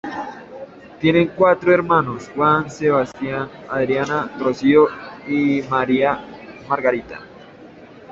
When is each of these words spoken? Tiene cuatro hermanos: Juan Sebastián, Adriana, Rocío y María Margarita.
Tiene 0.99 1.29
cuatro 1.29 1.71
hermanos: 1.71 2.31
Juan 2.35 2.71
Sebastián, 2.71 3.47
Adriana, 3.69 4.35
Rocío 4.39 4.87
y 5.27 5.61
María 5.69 6.19
Margarita. 6.67 7.19